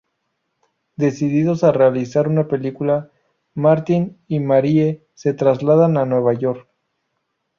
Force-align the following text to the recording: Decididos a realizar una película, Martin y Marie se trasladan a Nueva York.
Decididos 0.95 1.63
a 1.63 1.71
realizar 1.71 2.27
una 2.27 2.47
película, 2.47 3.11
Martin 3.53 4.17
y 4.27 4.39
Marie 4.39 5.05
se 5.13 5.35
trasladan 5.35 5.95
a 5.99 6.05
Nueva 6.05 6.33
York. 6.33 6.67